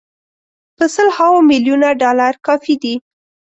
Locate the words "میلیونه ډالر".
1.51-2.33